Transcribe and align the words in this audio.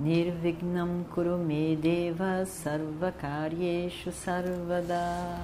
Nirvignam 0.00 1.04
Kurumedeva 1.14 2.46
Sarvakaryeshu 2.46 4.10
Sarvada. 4.10 5.38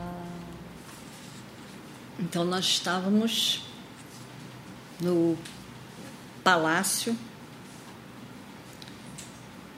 Então 2.18 2.42
nós 2.42 2.64
estávamos 2.64 3.66
no 4.98 5.36
palácio 6.42 7.14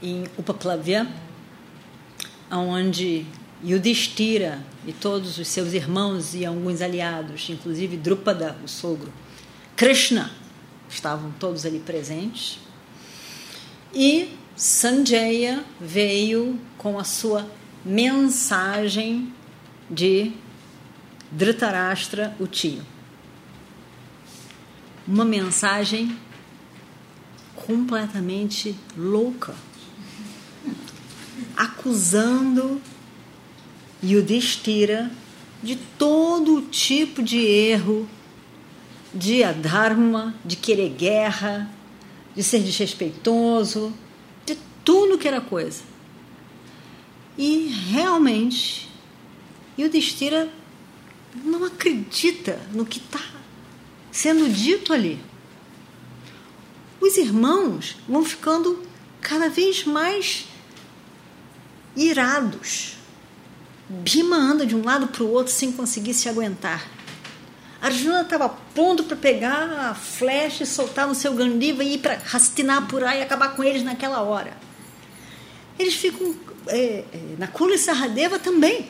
em 0.00 0.26
Upaplavya, 0.38 1.08
onde 2.48 3.26
Yudhishthira 3.64 4.64
e 4.86 4.92
todos 4.92 5.38
os 5.38 5.48
seus 5.48 5.72
irmãos 5.72 6.36
e 6.36 6.46
alguns 6.46 6.80
aliados, 6.80 7.50
inclusive 7.50 7.96
Drupada, 7.96 8.56
o 8.62 8.68
sogro, 8.68 9.12
Krishna, 9.74 10.30
estavam 10.88 11.32
todos 11.32 11.66
ali 11.66 11.80
presentes. 11.80 12.60
E 13.92 14.37
Sanjaya 14.58 15.64
veio 15.80 16.58
com 16.76 16.98
a 16.98 17.04
sua 17.04 17.48
mensagem 17.84 19.32
de 19.88 20.32
Dhritarashtra, 21.30 22.34
o 22.40 22.46
tio. 22.48 22.82
Uma 25.06 25.24
mensagem 25.24 26.18
completamente 27.54 28.74
louca, 28.96 29.54
acusando 31.56 32.82
Yudhishthira 34.02 35.08
de 35.62 35.76
todo 35.96 36.62
tipo 36.62 37.22
de 37.22 37.38
erro, 37.38 38.08
de 39.14 39.44
adharma, 39.44 40.34
de 40.44 40.56
querer 40.56 40.88
guerra, 40.88 41.70
de 42.34 42.42
ser 42.42 42.58
desrespeitoso, 42.58 43.94
tudo 44.88 45.18
que 45.18 45.28
era 45.28 45.38
coisa. 45.38 45.82
E 47.36 47.66
realmente, 47.90 48.88
Yudhishthira 49.78 50.48
não 51.44 51.62
acredita 51.62 52.58
no 52.72 52.86
que 52.86 52.96
está 52.96 53.20
sendo 54.10 54.48
dito 54.48 54.94
ali. 54.94 55.22
Os 57.02 57.18
irmãos 57.18 57.96
vão 58.08 58.24
ficando 58.24 58.82
cada 59.20 59.50
vez 59.50 59.84
mais 59.84 60.46
irados. 61.94 62.94
Bhima 63.90 64.36
anda 64.36 64.64
de 64.64 64.74
um 64.74 64.82
lado 64.82 65.08
para 65.08 65.22
o 65.22 65.30
outro 65.30 65.52
sem 65.52 65.70
conseguir 65.70 66.14
se 66.14 66.30
aguentar. 66.30 66.88
Arjuna 67.82 68.22
estava 68.22 68.48
pronto 68.74 69.04
para 69.04 69.18
pegar 69.18 69.90
a 69.90 69.94
flecha 69.94 70.62
e 70.62 70.66
soltar 70.66 71.06
no 71.06 71.14
seu 71.14 71.34
Gandiva 71.34 71.84
e 71.84 71.96
ir 71.96 71.98
para 71.98 72.14
Hastinapura 72.32 73.14
e 73.16 73.20
acabar 73.20 73.54
com 73.54 73.62
eles 73.62 73.82
naquela 73.82 74.22
hora 74.22 74.66
eles 75.78 75.94
ficam 75.94 76.34
é, 76.66 77.04
é, 77.12 77.34
na 77.38 77.46
Kula 77.46 77.78
Sarradeva 77.78 78.38
também. 78.38 78.86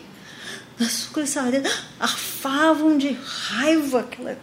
Na 0.78 0.86
Kula 1.12 1.26
Sarradeva 1.26 1.68
arfavam 2.00 2.96
de 2.96 3.10
raiva, 3.10 4.00
aquela, 4.00 4.38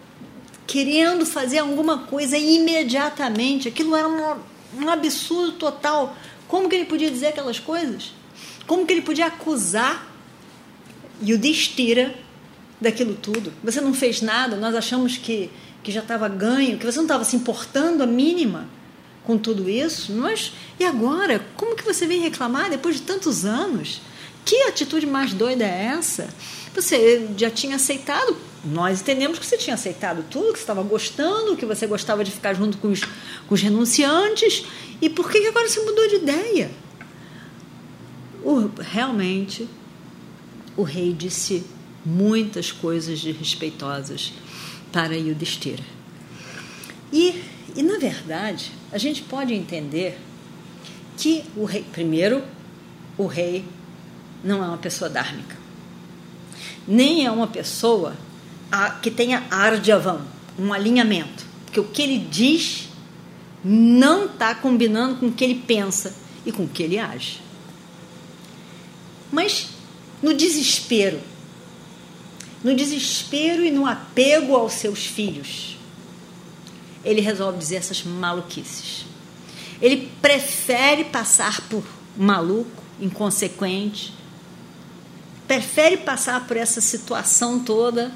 querendo 0.67 1.25
fazer 1.25 1.59
alguma 1.59 1.99
coisa 1.99 2.37
imediatamente. 2.37 3.67
Aquilo 3.67 3.95
era 3.95 4.07
um, 4.07 4.83
um 4.83 4.89
absurdo 4.89 5.53
total. 5.53 6.15
Como 6.47 6.69
que 6.69 6.75
ele 6.75 6.85
podia 6.85 7.09
dizer 7.09 7.27
aquelas 7.27 7.59
coisas? 7.59 8.13
Como 8.67 8.85
que 8.85 8.93
ele 8.93 9.01
podia 9.01 9.27
acusar 9.27 10.07
Yudhishthira 11.23 12.15
daquilo 12.79 13.15
tudo? 13.15 13.51
Você 13.63 13.81
não 13.81 13.93
fez 13.93 14.21
nada, 14.21 14.55
nós 14.55 14.75
achamos 14.75 15.17
que, 15.17 15.49
que 15.83 15.91
já 15.91 16.01
estava 16.01 16.27
ganho, 16.27 16.77
que 16.77 16.85
você 16.85 16.97
não 16.97 17.05
estava 17.05 17.23
se 17.23 17.35
importando 17.35 18.03
a 18.03 18.07
mínima 18.07 18.67
com 19.25 19.37
tudo 19.37 19.69
isso, 19.69 20.13
nós 20.13 20.53
e 20.79 20.83
agora, 20.83 21.45
como 21.55 21.75
que 21.75 21.83
você 21.83 22.05
vem 22.05 22.21
reclamar 22.21 22.69
depois 22.69 22.95
de 22.95 23.01
tantos 23.01 23.45
anos? 23.45 24.01
Que 24.43 24.63
atitude 24.63 25.07
mais 25.07 25.33
doida 25.33 25.63
é 25.63 25.85
essa? 25.97 26.29
Você 26.75 27.29
já 27.35 27.49
tinha 27.49 27.77
aceitado, 27.77 28.37
nós 28.63 29.01
entendemos 29.01 29.39
que 29.39 29.45
você 29.45 29.57
tinha 29.57 29.73
aceitado 29.73 30.23
tudo, 30.29 30.53
que 30.53 30.59
você 30.59 30.63
estava 30.63 30.83
gostando, 30.83 31.55
que 31.55 31.65
você 31.65 31.87
gostava 31.87 32.23
de 32.23 32.31
ficar 32.31 32.53
junto 32.53 32.77
com 32.77 32.89
os, 32.89 33.01
com 33.01 33.55
os 33.55 33.61
renunciantes, 33.61 34.65
e 35.01 35.09
por 35.09 35.31
que 35.31 35.47
agora 35.47 35.67
você 35.67 35.79
mudou 35.79 36.07
de 36.07 36.15
ideia? 36.15 36.69
O, 38.43 38.69
realmente, 38.79 39.67
o 40.77 40.83
rei 40.83 41.11
disse 41.13 41.63
muitas 42.05 42.71
coisas 42.71 43.19
desrespeitosas 43.19 44.33
para 44.91 45.17
Yudhishthira. 45.17 45.83
E, 47.11 47.41
e, 47.75 47.83
na 47.83 47.97
verdade, 47.97 48.71
a 48.91 48.97
gente 48.97 49.21
pode 49.21 49.53
entender 49.53 50.17
que 51.17 51.43
o 51.55 51.65
rei, 51.65 51.83
primeiro, 51.91 52.43
o 53.17 53.25
rei 53.25 53.65
não 54.43 54.63
é 54.63 54.67
uma 54.67 54.77
pessoa 54.77 55.09
dármica, 55.09 55.57
nem 56.87 57.25
é 57.25 57.31
uma 57.31 57.47
pessoa 57.47 58.15
que 59.01 59.11
tenha 59.11 59.45
arjavam, 59.49 60.21
um 60.57 60.71
alinhamento, 60.73 61.45
porque 61.65 61.79
o 61.79 61.85
que 61.85 62.01
ele 62.01 62.17
diz 62.17 62.89
não 63.63 64.25
está 64.25 64.53
combinando 64.55 65.15
com 65.15 65.27
o 65.27 65.31
que 65.31 65.43
ele 65.43 65.55
pensa 65.55 66.15
e 66.45 66.51
com 66.51 66.63
o 66.63 66.69
que 66.69 66.83
ele 66.83 66.99
age. 66.99 67.41
Mas 69.31 69.69
no 70.21 70.33
desespero, 70.33 71.19
no 72.63 72.75
desespero 72.75 73.65
e 73.65 73.71
no 73.71 73.85
apego 73.85 74.55
aos 74.55 74.73
seus 74.73 75.05
filhos, 75.05 75.74
ele 77.05 77.21
resolve 77.21 77.57
dizer 77.57 77.75
essas 77.75 78.03
maluquices. 78.03 79.05
Ele 79.81 80.11
prefere 80.21 81.05
passar 81.05 81.61
por 81.69 81.83
maluco, 82.17 82.83
inconsequente, 82.99 84.13
prefere 85.47 85.97
passar 85.97 86.47
por 86.47 86.57
essa 86.57 86.81
situação 86.81 87.59
toda 87.59 88.11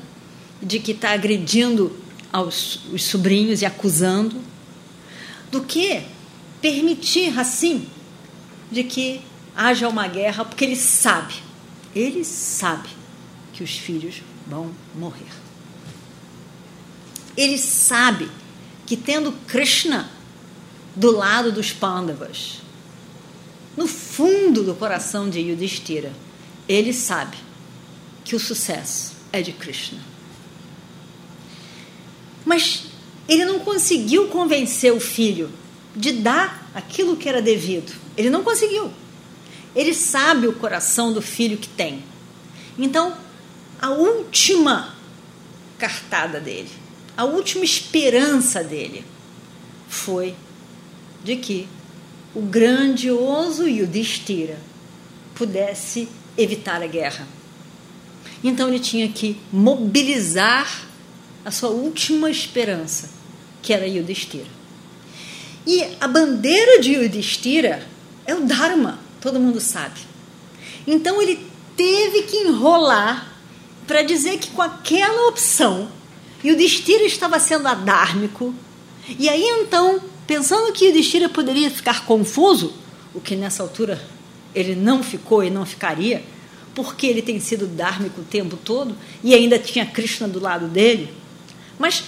de 0.62 0.80
que 0.80 0.92
está 0.92 1.12
agredindo 1.12 1.96
aos 2.32 2.82
os 2.92 3.04
sobrinhos 3.04 3.62
e 3.62 3.66
acusando, 3.66 4.42
do 5.52 5.62
que 5.62 6.04
permitir 6.62 7.38
assim 7.40 7.88
de 8.72 8.84
que 8.84 9.22
haja 9.56 9.88
uma 9.88 10.08
guerra, 10.08 10.46
porque 10.46 10.64
ele 10.64 10.76
sabe, 10.76 11.36
ele 11.96 12.24
sabe 12.24 12.90
que 13.54 13.64
os 13.64 13.72
filhos 13.78 14.22
vão 14.48 14.72
morrer. 14.96 15.32
Ele 17.36 17.58
sabe 17.58 18.30
que 18.90 18.98
tendo 18.98 19.32
Krishna 19.46 20.10
do 20.96 21.12
lado 21.12 21.52
dos 21.52 21.72
Pandavas. 21.72 22.60
No 23.78 23.88
fundo 23.88 24.64
do 24.64 24.74
coração 24.74 25.30
de 25.30 25.40
Yudhishthira, 25.40 26.12
ele 26.68 26.92
sabe 26.92 27.38
que 28.26 28.36
o 28.36 28.40
sucesso 28.40 29.14
é 29.32 29.44
de 29.44 29.52
Krishna. 29.52 30.00
Mas 32.44 32.86
ele 33.28 33.46
não 33.46 33.60
conseguiu 33.60 34.28
convencer 34.30 34.92
o 34.92 35.00
filho 35.00 35.52
de 35.96 36.12
dar 36.14 36.68
aquilo 36.74 37.16
que 37.16 37.30
era 37.30 37.44
devido. 37.44 37.94
Ele 38.18 38.32
não 38.32 38.44
conseguiu. 38.44 38.92
Ele 39.76 39.94
sabe 39.94 40.48
o 40.48 40.54
coração 40.54 41.14
do 41.14 41.22
filho 41.22 41.60
que 41.60 41.70
tem. 41.70 42.04
Então, 42.76 43.16
a 43.80 43.92
última 43.92 44.96
cartada 45.78 46.40
dele, 46.40 46.89
a 47.20 47.26
última 47.26 47.66
esperança 47.66 48.64
dele 48.64 49.04
foi 49.90 50.34
de 51.22 51.36
que 51.36 51.68
o 52.34 52.40
grandioso 52.40 53.68
Yudhishthira 53.68 54.58
pudesse 55.36 56.08
evitar 56.38 56.82
a 56.82 56.88
guerra. 56.88 57.28
Então 58.42 58.70
ele 58.70 58.80
tinha 58.80 59.10
que 59.10 59.36
mobilizar 59.52 60.88
a 61.44 61.52
sua 61.52 61.72
última 61.72 62.32
esperança, 62.32 63.10
que 63.62 63.74
era 63.74 63.86
Yudhishthira. 63.86 64.48
E 65.68 65.84
a 66.00 66.08
bandeira 66.08 66.80
de 66.80 66.94
Yudhishthira 66.94 67.86
é 68.26 68.34
o 68.34 68.46
Dharma, 68.46 68.98
todo 69.20 69.42
mundo 69.42 69.60
sabe. 69.60 70.00
Então 70.88 71.22
ele 71.22 71.46
teve 71.76 72.24
que 72.24 72.38
enrolar 72.38 73.30
para 73.86 74.04
dizer 74.04 74.38
que 74.38 74.52
com 74.52 74.62
aquela 74.62 75.28
opção 75.28 75.99
Yudhishthira 76.44 77.04
estava 77.04 77.40
sendo 77.40 77.68
adármico. 77.68 78.54
E 79.18 79.28
aí 79.28 79.44
então 79.62 80.02
pensando 80.30 80.72
que 80.72 80.86
Yudhishthira 80.86 81.28
poderia 81.28 81.72
ficar 81.72 82.06
confuso, 82.06 82.72
o 83.16 83.20
que 83.20 83.36
nessa 83.36 83.64
altura 83.64 84.00
ele 84.54 84.76
não 84.76 85.02
ficou 85.02 85.44
e 85.44 85.50
não 85.50 85.66
ficaria, 85.66 86.24
porque 86.76 87.08
ele 87.08 87.24
tem 87.24 87.40
sido 87.40 87.66
dármico 87.66 88.22
o 88.22 88.24
tempo 88.24 88.56
todo 88.56 88.96
e 89.24 89.34
ainda 89.34 89.58
tinha 89.58 89.88
Krishna 89.88 90.28
do 90.28 90.40
lado 90.40 90.68
dele. 90.68 91.12
Mas, 91.80 92.04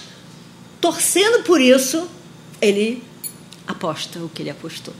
torcendo 0.80 1.42
por 1.42 1.60
isso, 1.60 2.08
ele 2.60 3.02
aposta 3.66 4.20
o 4.20 4.28
que 4.28 4.42
ele 4.42 4.50
apostou 4.50 4.94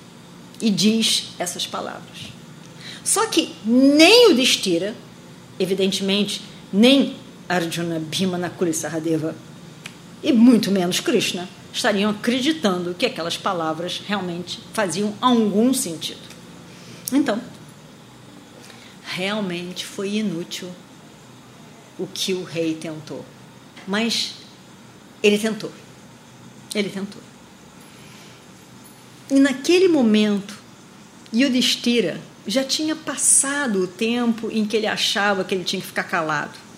e 0.61 0.69
diz 0.69 1.28
essas 1.38 1.64
palavras. 1.64 2.32
Só 3.05 3.26
que 3.26 3.55
nem 3.64 4.32
o 4.32 4.35
Destira, 4.35 4.96
evidentemente, 5.61 6.43
nem 6.73 7.14
Arjuna, 7.52 7.99
Bhima, 7.99 8.38
Nakula 8.38 8.72
Saradeva 8.72 9.34
e 10.22 10.32
muito 10.32 10.70
menos 10.70 11.00
Krishna 11.00 11.46
estariam 11.70 12.10
acreditando 12.10 12.94
que 12.94 13.04
aquelas 13.04 13.37
palavras 13.37 14.00
realmente 14.06 14.58
faziam 14.72 15.12
algum 15.20 15.75
sentido. 15.75 16.20
Então, 17.12 17.38
realmente 19.04 19.84
foi 19.84 20.14
inútil 20.14 20.70
o 21.99 22.06
que 22.06 22.32
o 22.32 22.43
rei 22.43 22.75
tentou. 22.75 23.22
Mas 23.87 24.34
ele 25.22 25.37
tentou. 25.37 25.72
Ele 26.75 26.88
tentou. 26.88 27.20
E 29.31 29.34
naquele 29.34 29.88
momento, 29.88 30.56
Yudhishthira 31.34 32.19
já 32.46 32.64
tinha 32.64 32.96
passado 32.96 33.82
o 33.82 33.87
tempo 33.87 34.50
em 34.50 34.64
que 34.64 34.75
ele 34.75 34.87
achava 34.87 35.44
que 35.44 35.54
ele 35.54 35.64
tinha 35.64 35.81
que 35.81 35.87
ficar 35.87 36.04
calado. 36.04 36.71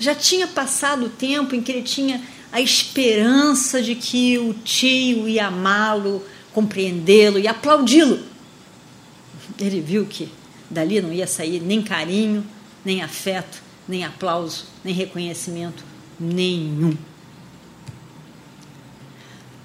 Já 0.00 0.14
tinha 0.14 0.46
passado 0.46 1.06
o 1.06 1.10
tempo 1.10 1.54
em 1.54 1.60
que 1.60 1.70
ele 1.70 1.82
tinha 1.82 2.22
a 2.50 2.58
esperança 2.58 3.82
de 3.82 3.94
que 3.94 4.38
o 4.38 4.54
tio 4.54 5.28
ia 5.28 5.48
amá-lo, 5.48 6.24
compreendê-lo 6.54 7.38
e 7.38 7.46
aplaudi-lo. 7.46 8.18
Ele 9.58 9.82
viu 9.82 10.06
que 10.06 10.30
dali 10.70 11.02
não 11.02 11.12
ia 11.12 11.26
sair 11.26 11.60
nem 11.60 11.82
carinho, 11.82 12.44
nem 12.82 13.02
afeto, 13.02 13.62
nem 13.86 14.02
aplauso, 14.02 14.64
nem 14.82 14.94
reconhecimento 14.94 15.84
nenhum. 16.18 16.96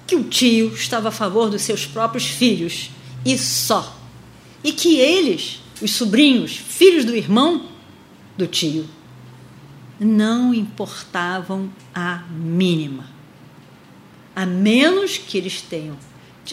Que 0.06 0.16
o 0.16 0.24
tio 0.24 0.74
estava 0.74 1.08
a 1.08 1.12
favor 1.12 1.48
dos 1.48 1.62
seus 1.62 1.86
próprios 1.86 2.26
filhos 2.26 2.90
e 3.24 3.38
só. 3.38 3.96
E 4.62 4.70
que 4.70 4.98
eles, 4.98 5.60
os 5.80 5.92
sobrinhos, 5.92 6.54
filhos 6.56 7.06
do 7.06 7.16
irmão 7.16 7.70
do 8.36 8.46
tio, 8.46 8.86
não 9.98 10.52
importavam 10.52 11.70
a 11.94 12.24
mínima. 12.30 13.06
A 14.34 14.44
menos 14.44 15.16
que 15.16 15.38
eles 15.38 15.62
tenham, 15.62 15.96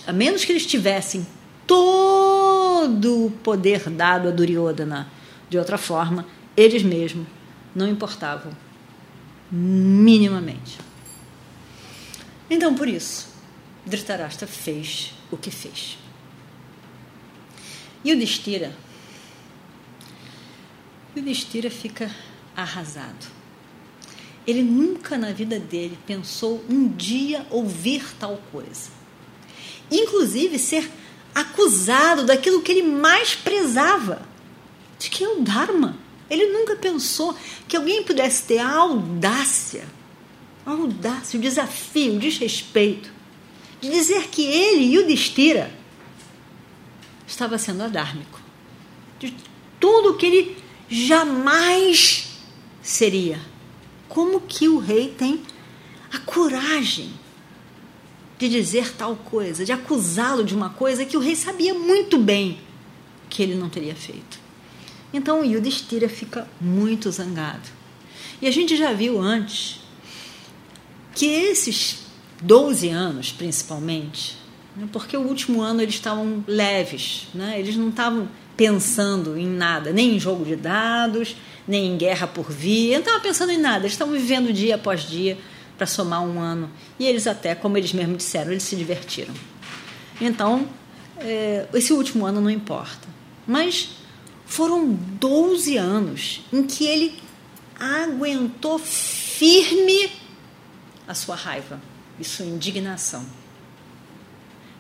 a 0.08 0.14
menos 0.14 0.46
que 0.46 0.52
eles 0.52 0.66
tivessem 0.66 1.28
todo 1.68 3.26
o 3.26 3.32
poder 3.32 3.90
dado 3.90 4.28
a 4.28 4.32
Duryodhana. 4.32 5.08
De 5.50 5.58
outra 5.58 5.78
forma, 5.78 6.26
eles 6.56 6.84
mesmos 6.84 7.28
não 7.76 7.88
importavam 7.88 8.52
minimamente. 9.52 10.80
Então, 12.50 12.76
por 12.76 12.88
isso, 12.88 13.30
Dhritarashtra 13.86 14.48
fez 14.48 15.14
o 15.32 15.38
que 15.38 15.52
fez. 15.52 15.98
E 18.04 18.12
o 18.14 18.18
Destira, 18.18 18.76
o 21.16 21.22
Destira 21.22 21.70
fica 21.70 22.12
arrasado. 22.56 23.28
Ele 24.46 24.62
nunca 24.62 25.18
na 25.18 25.32
vida 25.32 25.60
dele 25.60 25.98
pensou 26.06 26.64
um 26.70 26.88
dia 26.88 27.46
ouvir 27.50 28.04
tal 28.20 28.42
coisa. 28.52 28.90
Inclusive 29.90 30.60
ser 30.60 30.90
acusado 31.34 32.26
daquilo 32.26 32.62
que 32.62 32.72
ele 32.72 32.84
mais 32.84 33.36
prezava, 33.36 34.22
de 35.00 35.10
que 35.10 35.24
é 35.24 35.30
o 35.30 35.42
Dharma. 35.42 35.98
Ele 36.30 36.48
nunca 36.48 36.76
pensou 36.76 37.36
que 37.68 37.78
alguém 37.78 38.04
pudesse 38.04 38.44
ter 38.44 38.60
a 38.60 38.70
audácia, 38.70 39.86
a 40.66 40.72
audácia, 40.72 41.38
o 41.38 41.42
desafio, 41.42 42.16
o 42.16 42.20
desrespeito, 42.20 43.12
de 43.80 43.90
dizer 43.90 44.28
que 44.30 44.44
ele 44.44 44.86
e 44.86 45.00
o 45.00 45.08
Destira 45.08 45.72
estava 47.28 47.58
sendo 47.58 47.84
adármico. 47.84 48.40
De 49.20 49.34
tudo 49.80 50.16
que 50.16 50.26
ele 50.26 50.58
jamais 50.90 52.33
seria. 52.84 53.40
Como 54.10 54.42
que 54.42 54.68
o 54.68 54.78
rei 54.78 55.08
tem 55.18 55.42
a 56.12 56.20
coragem 56.20 57.12
de 58.38 58.50
dizer 58.50 58.94
tal 58.96 59.16
coisa, 59.16 59.64
de 59.64 59.72
acusá-lo 59.72 60.44
de 60.44 60.54
uma 60.54 60.70
coisa 60.70 61.06
que 61.06 61.18
o 61.18 61.20
rei 61.20 61.36
sabia 61.36 61.74
muito 61.74 62.18
bem 62.18 62.60
que 63.30 63.42
ele 63.42 63.56
não 63.56 63.70
teria 63.70 63.96
feito? 63.96 64.38
Então 65.14 65.42
o 65.42 65.46
Yudhishthira 65.46 66.10
fica 66.10 66.48
muito 66.60 67.10
zangado. 67.10 67.70
E 68.42 68.48
a 68.48 68.52
gente 68.52 68.76
já 68.76 68.92
viu 68.92 69.22
antes 69.22 69.80
que 71.16 71.26
esses 71.26 72.00
12 72.42 72.90
anos, 72.90 73.32
principalmente, 73.32 74.36
né, 74.76 74.90
porque 74.92 75.16
o 75.16 75.22
último 75.22 75.62
ano 75.62 75.82
eles 75.82 75.96
estavam 75.96 76.44
leves, 76.48 77.28
né? 77.34 77.60
eles 77.60 77.76
não 77.76 77.90
estavam 77.90 78.28
pensando 78.58 79.38
em 79.38 79.48
nada, 79.48 79.92
nem 79.92 80.16
em 80.16 80.20
jogo 80.20 80.44
de 80.44 80.56
dados, 80.56 81.36
nem 81.68 81.94
em 81.94 81.98
guerra 81.98 82.28
por 82.28 82.52
via. 82.52 82.96
Não 82.96 83.06
estava 83.06 83.20
pensando 83.20 83.52
em 83.52 83.58
nada, 83.58 83.80
eles 83.80 83.94
estavam 83.94 84.14
vivendo 84.14 84.52
dia 84.52 84.76
após 84.76 85.02
dia 85.02 85.38
para 85.78 85.88
somar 85.88 86.24
um 86.24 86.40
ano. 86.40 86.70
E 87.00 87.06
eles 87.06 87.28
até, 87.28 87.56
como 87.56 87.78
eles 87.78 87.94
mesmos 87.94 88.18
disseram, 88.18 88.52
eles 88.52 88.64
se 88.64 88.76
divertiram. 88.76 89.34
Então, 90.20 90.68
é, 91.20 91.68
esse 91.74 91.94
último 91.94 92.26
ano 92.26 92.40
não 92.42 92.50
importa. 92.50 93.08
Mas 93.46 93.90
foram 94.46 94.94
12 94.94 95.78
anos 95.78 96.42
em 96.52 96.64
que 96.64 96.86
ele 96.86 97.20
aguentou 97.80 98.78
firme 98.80 100.12
a 101.08 101.14
sua 101.14 101.36
raiva 101.36 101.82
e 102.20 102.24
sua 102.24 102.46
indignação. 102.46 103.26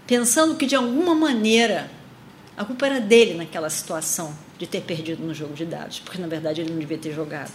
Pensando 0.05 0.55
que 0.55 0.65
de 0.65 0.75
alguma 0.75 1.15
maneira 1.15 1.89
a 2.55 2.63
culpa 2.63 2.85
era 2.85 2.99
dele 3.01 3.33
naquela 3.33 3.69
situação 3.69 4.35
de 4.57 4.67
ter 4.67 4.81
perdido 4.81 5.23
no 5.23 5.33
jogo 5.33 5.53
de 5.53 5.65
dados, 5.65 5.99
porque 5.99 6.19
na 6.19 6.27
verdade 6.27 6.61
ele 6.61 6.71
não 6.71 6.79
devia 6.79 6.97
ter 6.97 7.13
jogado. 7.13 7.53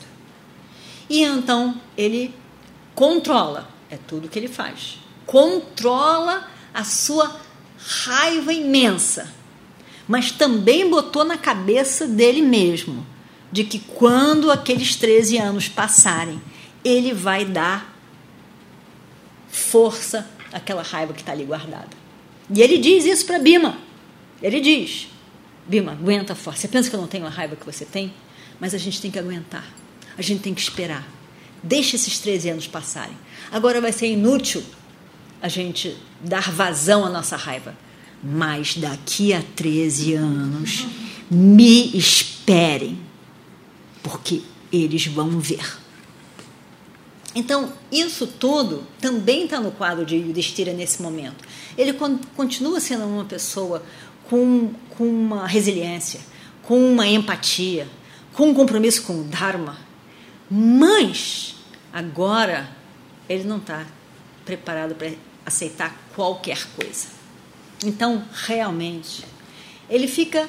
E 1.09 1.23
então 1.23 1.81
ele 1.97 2.35
controla, 2.95 3.69
é 3.91 3.97
tudo 3.97 4.29
que 4.29 4.39
ele 4.39 4.49
faz. 4.49 4.99
Controla 5.25 6.49
a 6.75 6.85
sua 6.85 7.41
raiva 7.79 8.53
imensa, 8.53 9.33
mas 10.07 10.33
também 10.33 10.91
botou 10.91 11.25
na 11.25 11.37
cabeça 11.37 12.07
dele 12.07 12.43
mesmo 12.43 13.07
de 13.53 13.65
que 13.65 13.79
quando 13.79 14.51
aqueles 14.51 14.97
13 14.97 15.39
anos 15.39 15.69
passarem, 15.69 16.41
ele 16.85 17.15
vai 17.15 17.45
dar 17.45 17.95
força 19.49 20.29
àquela 20.53 20.83
raiva 20.83 21.13
que 21.13 21.21
está 21.21 21.33
ali 21.33 21.45
guardada. 21.45 21.89
E 22.51 22.61
ele 22.61 22.79
diz 22.79 23.05
isso 23.05 23.25
para 23.27 23.39
Bima. 23.39 23.88
Ele 24.43 24.61
diz: 24.61 25.09
Bima, 25.67 25.93
aguenta 25.93 26.35
forte. 26.35 26.61
Você 26.61 26.69
pensa 26.69 26.89
que 26.89 26.97
eu 26.97 27.01
não 27.01 27.09
tenho 27.09 27.27
a 27.27 27.29
raiva 27.29 27.57
que 27.57 27.67
você 27.67 27.85
tem? 27.85 28.13
Mas 28.59 28.75
a 28.75 28.79
gente 28.79 29.01
tem 29.01 29.11
que 29.11 29.19
aguentar. 29.19 29.65
A 30.17 30.23
gente 30.23 30.41
tem 30.41 30.55
que 30.55 30.61
esperar. 30.61 31.07
Deixa 31.63 31.97
esses 31.97 32.19
13 32.19 32.51
anos 32.51 32.67
passarem. 32.67 33.17
Agora 33.51 33.81
vai 33.81 33.93
ser 33.93 34.07
inútil 34.07 34.63
a 35.41 35.49
gente 35.49 35.97
dar 36.21 36.51
vazão 36.51 37.05
à 37.05 37.11
nossa 37.11 37.37
raiva. 37.37 37.77
Mas 38.23 38.77
daqui 38.77 39.33
a 39.33 39.43
13 39.55 40.15
anos, 40.15 40.87
me 41.31 41.97
esperem, 41.97 42.99
porque 44.03 44.43
eles 44.73 45.07
vão 45.07 45.39
ver. 45.39 45.79
Então, 47.35 47.73
isso 47.93 48.27
tudo 48.27 48.85
também 49.01 49.45
está 49.45 49.61
no 49.61 49.71
quadro 49.71 50.05
de 50.05 50.17
Yudhishthira 50.17 50.73
nesse 50.73 51.01
momento. 51.01 51.45
Ele 51.77 51.95
continua 52.35 52.81
sendo 52.81 53.05
uma 53.05 53.25
pessoa 53.25 53.83
com, 54.29 54.73
com 54.91 55.05
uma 55.05 55.47
resiliência, 55.47 56.21
com 56.63 56.79
uma 56.93 57.07
empatia, 57.07 57.89
com 58.33 58.51
um 58.51 58.55
compromisso 58.55 59.03
com 59.03 59.21
o 59.21 59.25
Dharma. 59.25 59.77
Mas 60.51 61.57
agora 61.93 62.69
ele 63.29 63.45
não 63.45 63.59
está 63.59 63.87
preparado 64.45 64.95
para 64.95 65.13
aceitar 65.45 65.95
qualquer 66.15 66.67
coisa. 66.77 67.09
Então, 67.85 68.25
realmente, 68.47 69.25
ele 69.89 70.09
fica, 70.09 70.49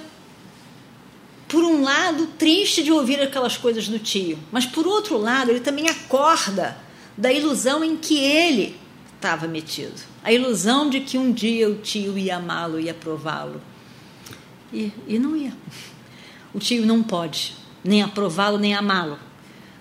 por 1.48 1.64
um 1.64 1.84
lado, 1.84 2.28
triste 2.38 2.84
de 2.84 2.92
ouvir 2.92 3.22
aquelas 3.22 3.58
coisas 3.58 3.88
do 3.88 4.00
tio, 4.00 4.40
mas 4.52 4.66
por 4.66 4.88
outro 4.88 5.18
lado, 5.18 5.52
ele 5.52 5.60
também 5.60 5.88
acorda 5.88 6.78
da 7.18 7.32
ilusão 7.32 7.84
em 7.84 7.98
que 7.98 8.18
ele 8.18 8.76
estava 9.16 9.48
metido. 9.48 10.02
A 10.24 10.32
ilusão 10.32 10.90
de 10.90 11.02
que 11.02 11.18
um 11.18 11.32
dia 11.32 11.70
o 11.70 11.76
tio 11.76 12.18
ia 12.18 12.38
amá-lo, 12.38 12.80
ia 12.80 12.92
aprová-lo. 12.92 13.62
E, 14.74 14.92
e 15.08 15.20
não 15.20 15.36
ia. 15.36 15.54
O 16.54 16.60
tio 16.60 16.86
não 16.86 17.04
pode 17.04 17.54
nem 17.84 18.02
aprová-lo, 18.02 18.58
nem 18.58 18.74
amá-lo. 18.74 19.18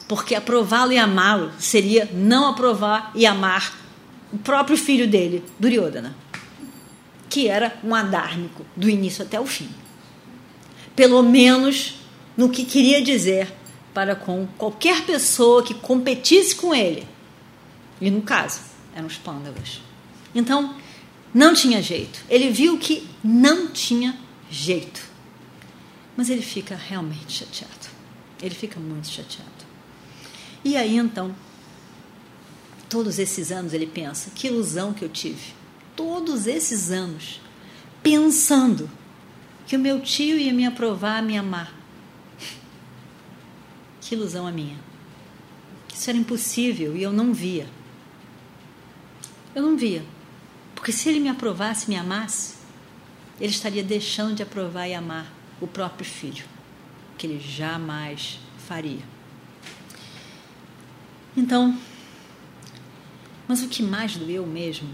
Porque 0.09 0.35
aprová-lo 0.35 0.93
e 0.93 0.99
amá-lo 0.99 1.53
seria 1.59 2.09
não 2.13 2.49
aprovar 2.49 3.11
e 3.15 3.27
amar 3.27 3.77
o 4.33 4.39
próprio 4.39 4.77
filho 4.77 5.09
dele, 5.09 5.45
Duryodhana, 5.59 6.17
que 7.29 7.49
era 7.49 7.79
um 7.83 7.95
adármico 7.95 8.65
do 8.77 8.89
início 8.89 9.23
até 9.23 9.41
o 9.41 9.47
fim. 9.47 9.69
pelo 10.95 11.23
menos 11.23 11.95
no 12.37 12.49
que 12.49 12.65
queria 12.65 13.01
dizer 13.01 13.53
para 13.95 14.17
com 14.17 14.49
qualquer 14.59 15.05
pessoa 15.05 15.63
que 15.63 15.75
competisse 15.75 16.57
com 16.57 16.75
ele. 16.75 17.07
E 18.01 18.11
no 18.11 18.23
caso, 18.23 18.61
eram 18.95 19.07
os 19.07 19.17
pândavas. 19.17 19.81
Então, 20.35 20.75
não 21.33 21.55
tinha 21.55 21.81
jeito. 21.81 22.21
Ele 22.29 22.51
viu 22.51 22.79
que 22.79 23.07
não 23.23 23.69
tinha 23.69 24.17
jeito. 24.51 25.03
Mas 26.17 26.31
ele 26.31 26.43
fica 26.43 26.75
realmente 26.75 27.33
chateado. 27.33 27.89
Ele 28.41 28.55
fica 28.55 28.79
muito 28.81 29.09
chateado. 29.09 29.69
E 30.65 30.77
aí 30.77 30.97
então, 30.97 31.35
todos 32.89 33.19
esses 33.19 33.51
anos 33.53 33.73
ele 33.73 33.87
pensa: 33.87 34.31
que 34.35 34.49
ilusão 34.49 34.93
que 34.93 35.05
eu 35.05 35.09
tive. 35.09 35.55
Todos 35.95 36.47
esses 36.47 36.91
anos, 36.91 37.41
pensando 38.03 38.89
que 39.67 39.77
o 39.77 39.79
meu 39.79 40.01
tio 40.01 40.39
ia 40.39 40.53
me 40.53 40.65
aprovar, 40.65 41.23
me 41.23 41.37
amar. 41.37 41.73
Que 44.01 44.15
ilusão 44.15 44.47
a 44.47 44.53
minha. 44.53 44.79
Isso 45.93 46.09
era 46.09 46.19
impossível 46.19 46.97
e 46.97 47.03
eu 47.03 47.13
não 47.13 47.35
via. 47.35 47.69
Eu 49.55 49.63
não 49.63 49.77
via. 49.77 50.05
Porque 50.75 50.93
se 50.93 51.09
ele 51.09 51.19
me 51.19 51.29
aprovasse, 51.29 51.91
me 51.91 51.97
amasse, 51.97 52.55
ele 53.41 53.53
estaria 53.53 53.83
deixando 53.83 54.35
de 54.35 54.43
aprovar 54.43 54.89
e 54.89 54.95
amar 54.95 55.33
o 55.61 55.67
próprio 55.67 56.05
filho, 56.05 56.45
que 57.17 57.27
ele 57.27 57.41
jamais 57.41 58.39
faria. 58.67 59.03
Então, 61.37 61.79
mas 63.47 63.63
o 63.63 63.69
que 63.69 63.83
mais 63.83 64.17
doeu 64.17 64.47
mesmo 64.47 64.89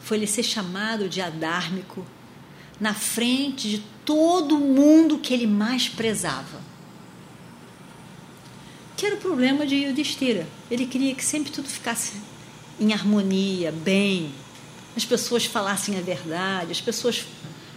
foi 0.00 0.16
ele 0.16 0.26
ser 0.26 0.42
chamado 0.42 1.08
de 1.08 1.20
adármico 1.20 2.04
na 2.80 2.94
frente 2.94 3.68
de 3.68 3.78
todo 4.04 4.58
mundo 4.58 5.18
que 5.18 5.34
ele 5.34 5.46
mais 5.46 5.88
prezava. 5.88 6.60
Que 8.96 9.06
era 9.06 9.16
o 9.16 9.18
problema 9.18 9.66
de 9.66 9.76
Yudhishthira. 9.76 10.46
Ele 10.70 10.86
queria 10.86 11.14
que 11.14 11.24
sempre 11.24 11.52
tudo 11.52 11.68
ficasse 11.68 12.14
em 12.80 12.92
harmonia, 12.92 13.72
bem, 13.72 14.32
as 14.96 15.04
pessoas 15.04 15.44
falassem 15.44 15.98
a 15.98 16.00
verdade, 16.00 16.72
as 16.72 16.80
pessoas 16.80 17.24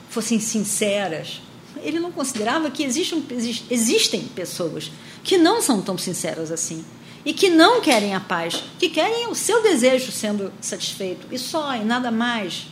fossem 0.10 0.40
sinceras. 0.40 1.42
Ele 1.84 2.00
não 2.00 2.12
considerava 2.12 2.72
que 2.72 2.84
existem, 2.84 3.24
existem 3.70 4.22
pessoas 4.22 4.92
que 5.24 5.38
não 5.38 5.62
são 5.62 5.82
tão 5.82 5.98
sinceras 5.98 6.52
assim 6.52 6.84
e 7.26 7.34
que 7.34 7.50
não 7.50 7.82
querem 7.82 8.16
a 8.16 8.20
paz, 8.20 8.64
que 8.80 8.90
querem 8.90 9.28
o 9.28 9.36
seu 9.36 9.62
desejo 9.62 10.12
sendo 10.12 10.52
satisfeito 10.62 11.28
e 11.32 11.38
só 11.38 11.76
e 11.76 11.84
nada 11.84 12.10
mais. 12.10 12.68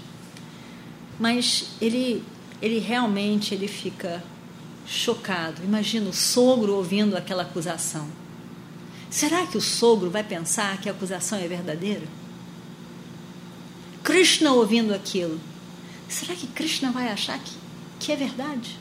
Mas 1.19 1.65
ele, 1.81 2.23
ele 2.61 2.79
realmente 2.79 3.53
ele 3.53 3.67
fica 3.67 4.23
chocado. 4.85 5.61
Imagina 5.63 6.09
o 6.09 6.13
sogro 6.13 6.73
ouvindo 6.75 7.17
aquela 7.17 7.43
acusação. 7.43 8.07
Será 9.09 9.45
que 9.45 9.57
o 9.57 9.61
sogro 9.61 10.09
vai 10.09 10.23
pensar 10.23 10.79
que 10.79 10.87
a 10.87 10.91
acusação 10.91 11.37
é 11.37 11.47
verdadeira? 11.47 12.03
Krishna 14.07 14.53
ouvindo 14.53 14.93
aquilo. 14.93 15.37
Será 16.07 16.33
que 16.33 16.47
Krishna 16.47 16.93
vai 16.93 17.09
achar 17.09 17.37
que, 17.39 17.51
que 17.99 18.09
é 18.13 18.15
verdade? 18.15 18.79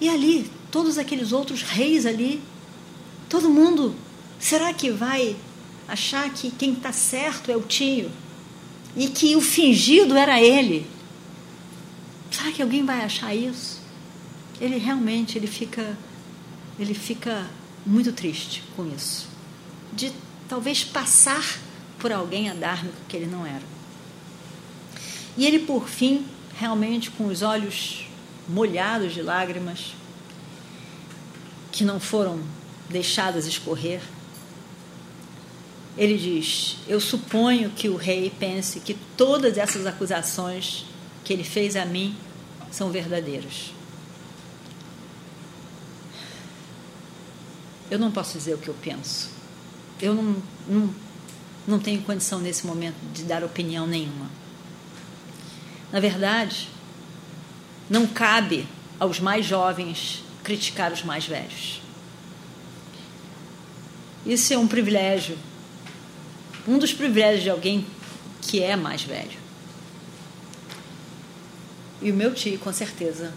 E 0.00 0.08
ali, 0.08 0.50
todos 0.70 0.96
aqueles 0.96 1.30
outros 1.30 1.60
reis 1.60 2.06
ali, 2.06 2.40
todo 3.28 3.50
mundo, 3.50 3.94
será 4.40 4.72
que 4.72 4.90
vai 4.90 5.36
achar 5.86 6.32
que 6.32 6.50
quem 6.50 6.72
está 6.72 6.90
certo 6.90 7.50
é 7.50 7.56
o 7.58 7.60
tio? 7.60 8.10
E 8.96 9.08
que 9.08 9.36
o 9.36 9.42
fingido 9.42 10.16
era 10.16 10.40
ele? 10.40 10.86
Será 12.30 12.50
que 12.52 12.62
alguém 12.62 12.86
vai 12.86 13.02
achar 13.02 13.34
isso? 13.34 13.82
Ele 14.58 14.78
realmente 14.78 15.36
ele 15.36 15.46
fica 15.46 15.94
ele 16.78 16.94
fica 16.94 17.50
muito 17.84 18.14
triste 18.14 18.62
com 18.74 18.90
isso. 18.90 19.28
De 19.92 20.10
talvez 20.48 20.84
passar 20.84 21.67
por 21.98 22.12
alguém 22.12 22.48
adármico 22.48 22.96
que 23.08 23.16
ele 23.16 23.26
não 23.26 23.46
era. 23.46 23.62
E 25.36 25.46
ele, 25.46 25.60
por 25.60 25.88
fim, 25.88 26.26
realmente 26.58 27.10
com 27.10 27.26
os 27.26 27.42
olhos 27.42 28.06
molhados 28.48 29.14
de 29.14 29.22
lágrimas, 29.22 29.94
que 31.70 31.84
não 31.84 32.00
foram 32.00 32.40
deixadas 32.88 33.46
escorrer, 33.46 34.00
ele 35.96 36.16
diz: 36.16 36.76
Eu 36.88 37.00
suponho 37.00 37.70
que 37.70 37.88
o 37.88 37.96
rei 37.96 38.32
pense 38.38 38.80
que 38.80 38.94
todas 39.16 39.58
essas 39.58 39.86
acusações 39.86 40.84
que 41.24 41.32
ele 41.32 41.44
fez 41.44 41.76
a 41.76 41.84
mim 41.84 42.16
são 42.70 42.90
verdadeiras. 42.90 43.72
Eu 47.90 47.98
não 47.98 48.10
posso 48.10 48.36
dizer 48.38 48.54
o 48.54 48.58
que 48.58 48.68
eu 48.68 48.76
penso. 48.82 49.30
Eu 50.00 50.14
não, 50.14 50.42
não 50.68 50.94
não 51.68 51.78
tenho 51.78 52.02
condição 52.02 52.40
nesse 52.40 52.66
momento 52.66 52.96
de 53.12 53.24
dar 53.24 53.44
opinião 53.44 53.86
nenhuma. 53.86 54.30
Na 55.92 56.00
verdade, 56.00 56.70
não 57.90 58.06
cabe 58.06 58.66
aos 58.98 59.20
mais 59.20 59.44
jovens 59.44 60.24
criticar 60.42 60.90
os 60.90 61.04
mais 61.04 61.26
velhos. 61.26 61.82
Isso 64.24 64.52
é 64.52 64.58
um 64.58 64.66
privilégio, 64.66 65.38
um 66.66 66.78
dos 66.78 66.94
privilégios 66.94 67.42
de 67.42 67.50
alguém 67.50 67.86
que 68.40 68.62
é 68.62 68.74
mais 68.74 69.02
velho. 69.02 69.38
E 72.00 72.10
o 72.10 72.14
meu 72.14 72.32
tio, 72.32 72.58
com 72.58 72.72
certeza, 72.72 73.34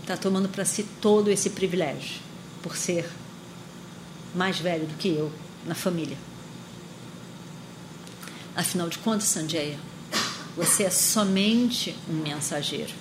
está 0.00 0.16
tomando 0.16 0.48
para 0.48 0.64
si 0.64 0.84
todo 1.00 1.30
esse 1.30 1.50
privilégio, 1.50 2.20
por 2.62 2.76
ser 2.76 3.08
mais 4.34 4.58
velho 4.58 4.86
do 4.86 4.94
que 4.94 5.08
eu 5.08 5.30
na 5.64 5.74
família. 5.74 6.16
Afinal 8.56 8.88
de 8.88 8.96
contas, 8.98 9.28
Sanjaya, 9.28 9.78
você 10.56 10.84
é 10.84 10.90
somente 10.90 11.94
um 12.08 12.14
mensageiro. 12.14 12.94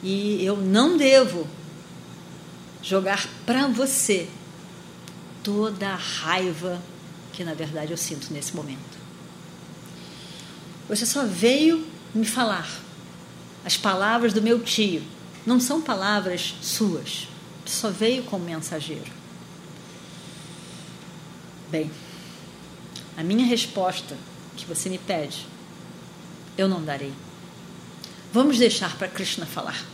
E 0.00 0.44
eu 0.44 0.56
não 0.56 0.96
devo 0.96 1.48
jogar 2.80 3.28
para 3.44 3.66
você 3.66 4.28
toda 5.42 5.88
a 5.88 5.96
raiva 5.96 6.80
que 7.32 7.42
na 7.42 7.54
verdade 7.54 7.90
eu 7.90 7.96
sinto 7.96 8.32
nesse 8.32 8.54
momento. 8.54 8.98
Você 10.88 11.04
só 11.04 11.24
veio 11.24 11.84
me 12.14 12.24
falar. 12.24 12.68
As 13.64 13.76
palavras 13.76 14.32
do 14.32 14.40
meu 14.40 14.60
tio 14.60 15.02
não 15.44 15.60
são 15.60 15.80
palavras 15.82 16.54
suas. 16.62 17.28
Só 17.66 17.90
veio 17.90 18.22
como 18.22 18.44
mensageiro. 18.44 19.10
Bem, 21.70 21.90
a 23.18 23.22
minha 23.24 23.44
resposta 23.44 24.16
que 24.56 24.64
você 24.64 24.88
me 24.88 24.96
pede, 24.96 25.44
eu 26.56 26.68
não 26.68 26.84
darei. 26.84 27.12
Vamos 28.32 28.58
deixar 28.58 28.96
para 28.96 29.08
Krishna 29.08 29.44
falar. 29.44 29.84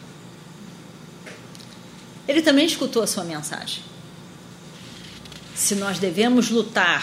Ele 2.28 2.42
também 2.42 2.66
escutou 2.66 3.02
a 3.02 3.06
sua 3.06 3.24
mensagem. 3.24 3.82
Se 5.54 5.74
nós 5.74 5.98
devemos 5.98 6.50
lutar, 6.50 7.02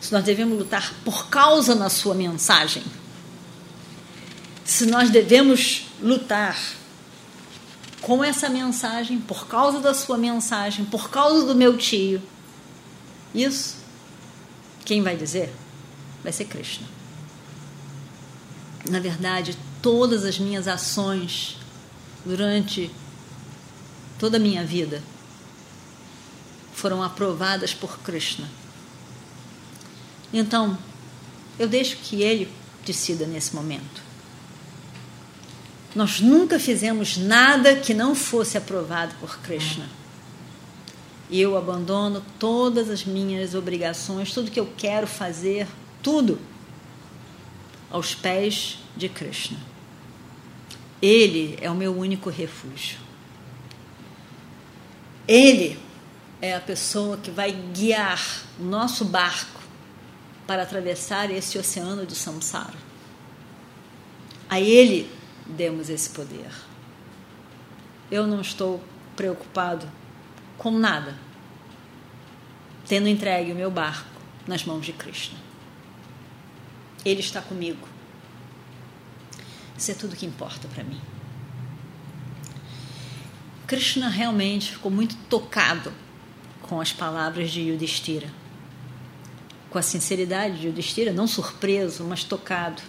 se 0.00 0.12
nós 0.12 0.22
devemos 0.22 0.56
lutar 0.56 0.94
por 1.04 1.28
causa 1.28 1.74
da 1.74 1.90
sua 1.90 2.14
mensagem, 2.14 2.84
se 4.64 4.86
nós 4.86 5.10
devemos 5.10 5.86
lutar 6.00 6.56
com 8.00 8.22
essa 8.22 8.48
mensagem, 8.48 9.18
por 9.18 9.48
causa 9.48 9.80
da 9.80 9.94
sua 9.94 10.16
mensagem, 10.16 10.84
por 10.84 11.10
causa 11.10 11.44
do 11.44 11.56
meu 11.56 11.76
tio, 11.76 12.22
isso, 13.34 13.76
quem 14.84 15.02
vai 15.02 15.16
dizer? 15.16 15.52
Vai 16.22 16.32
ser 16.32 16.46
Krishna. 16.46 16.86
Na 18.88 18.98
verdade, 18.98 19.56
todas 19.80 20.24
as 20.24 20.38
minhas 20.38 20.66
ações 20.66 21.56
durante 22.24 22.90
toda 24.18 24.36
a 24.36 24.40
minha 24.40 24.64
vida 24.64 25.02
foram 26.74 27.02
aprovadas 27.02 27.72
por 27.72 27.98
Krishna. 28.00 28.48
Então, 30.32 30.76
eu 31.58 31.68
deixo 31.68 31.96
que 31.96 32.22
ele 32.22 32.50
decida 32.84 33.26
nesse 33.26 33.54
momento. 33.54 34.02
Nós 35.94 36.20
nunca 36.20 36.58
fizemos 36.58 37.16
nada 37.16 37.76
que 37.76 37.92
não 37.92 38.14
fosse 38.14 38.56
aprovado 38.56 39.14
por 39.20 39.38
Krishna 39.40 39.99
eu 41.30 41.56
abandono 41.56 42.24
todas 42.38 42.90
as 42.90 43.04
minhas 43.04 43.54
obrigações, 43.54 44.32
tudo 44.32 44.50
que 44.50 44.58
eu 44.58 44.68
quero 44.76 45.06
fazer, 45.06 45.66
tudo 46.02 46.38
aos 47.90 48.14
pés 48.14 48.78
de 48.96 49.08
Krishna. 49.08 49.58
Ele 51.00 51.56
é 51.60 51.70
o 51.70 51.74
meu 51.74 51.96
único 51.96 52.28
refúgio. 52.28 52.98
Ele 55.26 55.78
é 56.42 56.54
a 56.56 56.60
pessoa 56.60 57.16
que 57.16 57.30
vai 57.30 57.52
guiar 57.52 58.20
o 58.58 58.64
nosso 58.64 59.04
barco 59.04 59.60
para 60.46 60.62
atravessar 60.64 61.30
esse 61.30 61.56
oceano 61.58 62.04
de 62.04 62.16
samsara. 62.16 62.74
A 64.48 64.60
Ele 64.60 65.08
demos 65.46 65.88
esse 65.88 66.10
poder. 66.10 66.50
Eu 68.10 68.26
não 68.26 68.40
estou 68.40 68.82
preocupado 69.14 69.88
com 70.60 70.70
nada, 70.70 71.16
tendo 72.86 73.08
entregue 73.08 73.50
o 73.50 73.54
meu 73.54 73.70
barco 73.70 74.20
nas 74.46 74.62
mãos 74.62 74.84
de 74.84 74.92
Krishna. 74.92 75.38
Ele 77.02 77.20
está 77.20 77.40
comigo. 77.40 77.88
Isso 79.74 79.90
é 79.90 79.94
tudo 79.94 80.14
que 80.14 80.26
importa 80.26 80.68
para 80.68 80.84
mim. 80.84 81.00
Krishna 83.66 84.10
realmente 84.10 84.72
ficou 84.72 84.92
muito 84.92 85.16
tocado 85.30 85.94
com 86.60 86.78
as 86.78 86.92
palavras 86.92 87.50
de 87.50 87.62
Yudhishthira. 87.62 88.28
Com 89.70 89.78
a 89.78 89.82
sinceridade 89.82 90.60
de 90.60 90.66
Yudhishthira, 90.66 91.10
não 91.10 91.26
surpreso, 91.26 92.04
mas 92.04 92.22
tocado. 92.22 92.82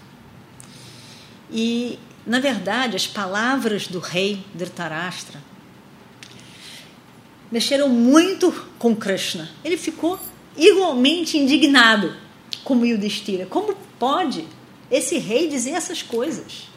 E, 1.50 1.98
na 2.28 2.42
verdade, 2.42 2.98
as 2.98 3.08
palavras 3.08 3.88
do 3.88 4.00
rei 4.00 4.46
Dhritarashtra 4.54 5.51
mexeram 7.52 7.90
muito 7.90 8.52
com 8.80 8.96
Krishna. 8.96 9.50
Ele 9.64 9.78
ficou 9.78 10.20
igualmente 10.56 11.38
indignado 11.38 12.16
como 12.64 12.86
Yudhishthira. 12.86 13.46
Como 13.46 13.76
pode 14.00 14.48
esse 14.90 15.18
rei 15.18 15.48
dizer 15.48 15.72
essas 15.72 16.02
coisas? 16.02 16.70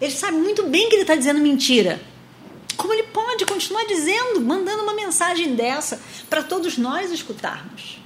Ele 0.00 0.12
sabe 0.12 0.36
muito 0.36 0.64
bem 0.64 0.88
que 0.88 0.96
ele 0.96 1.02
está 1.02 1.14
dizendo 1.14 1.40
mentira. 1.40 2.00
Como 2.76 2.92
ele 2.92 3.04
pode 3.04 3.46
continuar 3.46 3.84
dizendo, 3.86 4.40
mandando 4.40 4.82
uma 4.82 4.94
mensagem 4.94 5.54
dessa 5.54 6.02
para 6.28 6.42
todos 6.42 6.76
nós 6.76 7.10
escutarmos? 7.10 7.98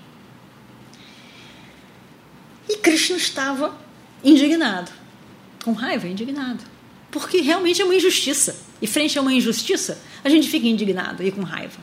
E 2.69 2.77
Krishna 2.77 3.17
estava 3.17 3.79
indignado, 4.23 4.91
com 5.65 5.73
raiva, 5.73 6.09
indignado, 6.09 6.65
porque 7.11 7.41
realmente 7.41 7.81
é 7.81 7.85
uma 7.85 7.95
injustiça. 7.95 8.65
E 8.83 8.87
frente 8.87 9.19
a 9.19 9.23
uma 9.23 9.33
injustiça, 9.33 9.99
a 10.27 10.29
gente 10.29 10.49
fica 10.49 10.67
indignado 10.67 11.23
e 11.23 11.31
com 11.31 11.43
raiva. 11.43 11.79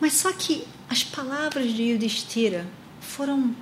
Mas 0.00 0.14
só 0.14 0.32
que 0.32 0.66
as 0.90 1.04
palavras 1.04 1.72
de 1.72 1.84
Yudhishthira 1.84 2.66
foram 3.00 3.54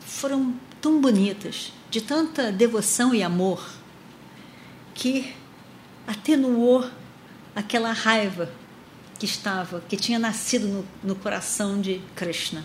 foram 0.00 0.54
tão 0.78 1.00
bonitas, 1.00 1.72
de 1.88 2.02
tanta 2.02 2.52
devoção 2.52 3.14
e 3.14 3.22
amor, 3.22 3.66
que 4.92 5.32
atenuou 6.06 6.84
aquela 7.56 7.90
raiva 7.90 8.52
que 9.18 9.24
estava, 9.24 9.82
que 9.88 9.96
tinha 9.96 10.18
nascido 10.18 10.68
no, 10.68 10.86
no 11.02 11.14
coração 11.14 11.80
de 11.80 12.02
Krishna. 12.14 12.62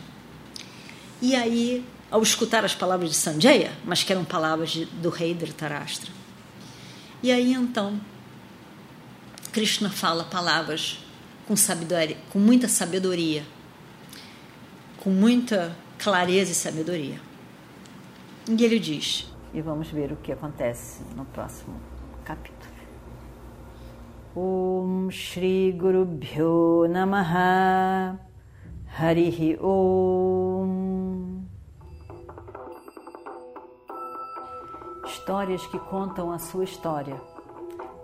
E 1.22 1.34
aí, 1.34 1.86
ao 2.12 2.22
escutar 2.22 2.66
as 2.66 2.76
palavras 2.76 3.12
de 3.12 3.16
Sanjaya, 3.16 3.72
mas 3.86 4.04
que 4.04 4.12
eram 4.12 4.26
palavras 4.26 4.72
de, 4.72 4.84
do 4.86 5.10
rei 5.10 5.34
Dhritarashtra, 5.34 6.12
e 7.24 7.32
aí 7.32 7.54
então 7.54 7.98
Krishna 9.58 9.90
fala 9.90 10.24
palavras 10.24 11.04
com 11.48 11.56
sabedoria, 11.56 12.16
com 12.32 12.38
muita 12.38 12.68
sabedoria, 12.68 13.44
com 15.00 15.10
muita 15.10 15.76
clareza 15.98 16.52
e 16.52 16.54
sabedoria. 16.54 17.20
E 18.48 18.64
ele 18.64 18.78
diz, 18.78 19.28
e 19.56 19.60
vamos 19.60 19.88
ver 19.88 20.12
o 20.12 20.16
que 20.18 20.32
acontece 20.32 21.02
no 21.16 21.26
próximo 21.26 21.74
capítulo. 22.24 22.72
Om 24.36 25.10
Shri 25.10 25.72
Guru 25.72 26.06
Bhyo 26.06 26.88
Namaha 26.88 28.20
Harihi 28.96 29.58
Om 29.60 31.42
Histórias 35.08 35.66
que 35.66 35.80
contam 35.80 36.32
a 36.32 36.38
sua 36.38 36.64
história, 36.64 37.20